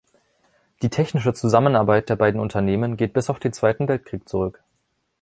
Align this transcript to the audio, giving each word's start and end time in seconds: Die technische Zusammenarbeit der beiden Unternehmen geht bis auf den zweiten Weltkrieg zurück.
Die 0.81 0.89
technische 0.89 1.31
Zusammenarbeit 1.31 2.09
der 2.09 2.15
beiden 2.15 2.39
Unternehmen 2.41 2.97
geht 2.97 3.13
bis 3.13 3.29
auf 3.29 3.37
den 3.39 3.53
zweiten 3.53 3.87
Weltkrieg 3.87 4.27
zurück. 4.27 4.63